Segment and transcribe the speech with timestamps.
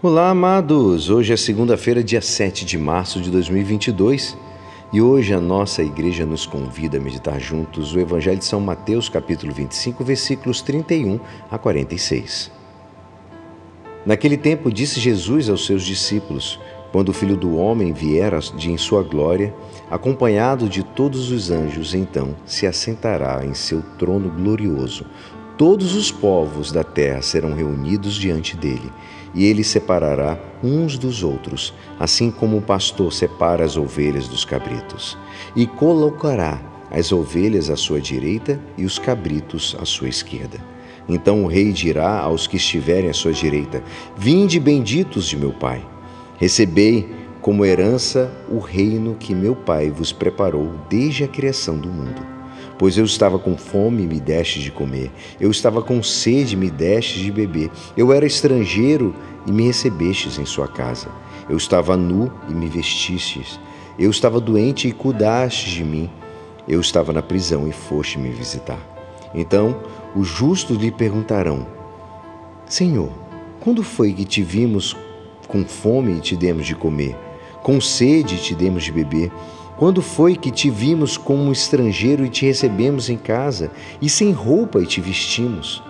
[0.00, 1.10] Olá, amados!
[1.10, 4.38] Hoje é segunda-feira, dia 7 de março de 2022
[4.92, 9.08] e hoje a nossa igreja nos convida a meditar juntos o Evangelho de São Mateus,
[9.08, 11.18] capítulo 25, versículos 31
[11.50, 12.48] a 46.
[14.06, 16.60] Naquele tempo disse Jesus aos seus discípulos:
[16.92, 19.52] Quando o Filho do Homem vier de em sua glória,
[19.90, 25.04] acompanhado de todos os anjos, então se assentará em seu trono glorioso.
[25.56, 28.92] Todos os povos da terra serão reunidos diante dele
[29.34, 35.16] e ele separará uns dos outros, assim como o pastor separa as ovelhas dos cabritos,
[35.54, 36.60] e colocará
[36.90, 40.58] as ovelhas à sua direita e os cabritos à sua esquerda.
[41.08, 43.82] Então o rei dirá aos que estiverem à sua direita:
[44.16, 45.84] Vinde benditos de meu Pai,
[46.38, 47.08] recebei
[47.40, 52.37] como herança o reino que meu Pai vos preparou desde a criação do mundo.
[52.78, 55.10] Pois eu estava com fome e me deste de comer,
[55.40, 59.14] eu estava com sede e me deste de beber, eu era estrangeiro
[59.46, 61.08] e me recebestes em sua casa,
[61.50, 63.58] eu estava nu e me vestistes,
[63.98, 66.08] eu estava doente e cuidastes de mim,
[66.68, 68.78] eu estava na prisão e foste me visitar.
[69.34, 69.76] Então
[70.14, 71.66] os justos lhe perguntarão:
[72.66, 73.10] Senhor,
[73.60, 74.96] quando foi que te vimos
[75.48, 77.16] com fome e te demos de comer,
[77.62, 79.32] com sede e te demos de beber?
[79.78, 83.70] Quando foi que te vimos como estrangeiro e te recebemos em casa,
[84.02, 85.80] e sem roupa e te vestimos?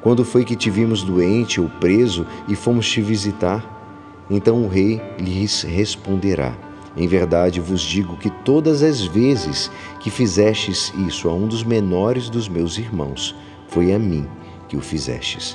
[0.00, 4.24] Quando foi que te vimos doente ou preso e fomos te visitar?
[4.30, 6.56] Então o rei lhes responderá:
[6.96, 12.30] Em verdade vos digo que todas as vezes que fizestes isso a um dos menores
[12.30, 13.36] dos meus irmãos,
[13.68, 14.26] foi a mim
[14.68, 15.54] que o fizestes.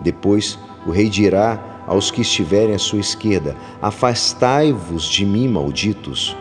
[0.00, 6.34] Depois o rei dirá aos que estiverem à sua esquerda: Afastai-vos de mim, malditos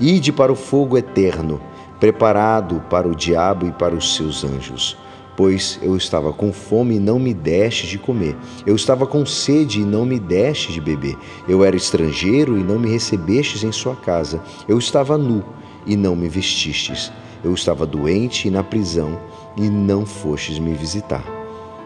[0.00, 1.60] Ide para o fogo eterno,
[2.00, 4.96] preparado para o diabo e para os seus anjos.
[5.36, 8.36] Pois eu estava com fome e não me deste de comer.
[8.66, 11.16] Eu estava com sede e não me deste de beber.
[11.48, 14.40] Eu era estrangeiro e não me recebestes em sua casa.
[14.68, 15.44] Eu estava nu
[15.86, 17.12] e não me vestistes.
[17.42, 19.18] Eu estava doente e na prisão
[19.56, 21.33] e não fostes me visitar.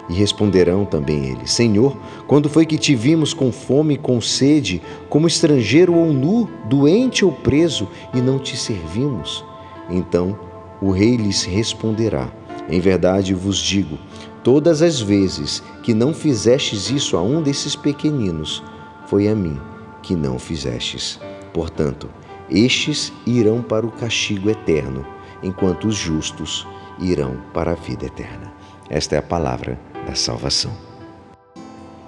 [0.08, 1.96] E responderão também eles: Senhor,
[2.26, 7.32] quando foi que te vimos com fome com sede, como estrangeiro ou nu, doente ou
[7.32, 9.44] preso, e não te servimos?
[9.90, 10.38] Então
[10.80, 12.32] o rei lhes responderá:
[12.68, 13.98] Em verdade vos digo,
[14.42, 18.62] todas as vezes que não fizestes isso a um desses pequeninos,
[19.06, 19.58] foi a mim
[20.02, 21.20] que não fizestes.
[21.52, 22.08] Portanto,
[22.48, 25.04] estes irão para o castigo eterno,
[25.42, 26.66] enquanto os justos
[26.98, 28.52] irão para a vida eterna.
[28.88, 30.72] Esta é a palavra da salvação.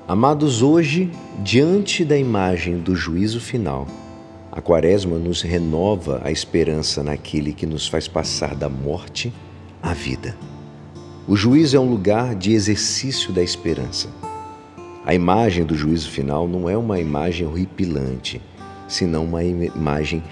[0.09, 1.11] Amados, hoje,
[1.44, 3.87] diante da imagem do juízo final,
[4.50, 9.33] a Quaresma nos renova a esperança naquele que nos faz passar da morte
[9.83, 10.34] à vida.
[11.28, 14.09] O juízo é um lugar de exercício da esperança.
[15.05, 18.41] A imagem do juízo final não é uma imagem horripilante,
[18.89, 20.22] senão uma imagem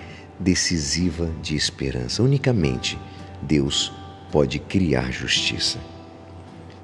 [0.40, 2.22] decisiva de esperança.
[2.22, 2.98] Unicamente
[3.42, 3.92] Deus
[4.32, 5.78] pode criar justiça.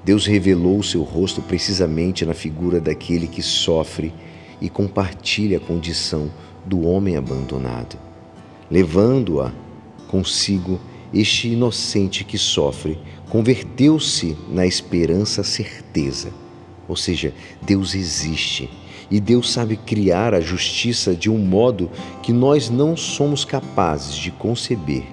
[0.05, 4.13] Deus revelou o seu rosto precisamente na figura daquele que sofre
[4.61, 6.29] e compartilha a condição
[6.63, 7.97] do homem abandonado,
[8.69, 9.51] levando-a
[10.07, 10.79] consigo
[11.11, 12.99] este inocente que sofre,
[13.31, 16.31] converteu-se na esperança certeza.
[16.87, 17.33] Ou seja,
[17.63, 18.69] Deus existe
[19.09, 21.89] e Deus sabe criar a justiça de um modo
[22.21, 25.03] que nós não somos capazes de conceber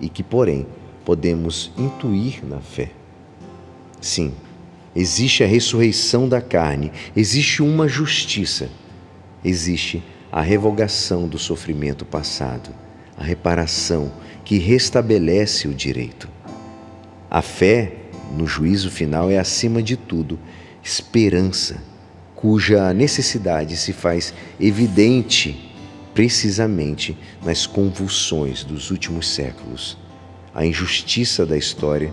[0.00, 0.64] e que, porém,
[1.04, 2.92] podemos intuir na fé.
[4.00, 4.32] Sim,
[4.94, 8.68] existe a ressurreição da carne, existe uma justiça,
[9.44, 12.70] existe a revogação do sofrimento passado,
[13.16, 14.12] a reparação
[14.44, 16.28] que restabelece o direito.
[17.30, 17.92] A fé
[18.36, 20.38] no juízo final é, acima de tudo,
[20.82, 21.82] esperança,
[22.34, 25.72] cuja necessidade se faz evidente
[26.14, 29.98] precisamente nas convulsões dos últimos séculos.
[30.54, 32.12] A injustiça da história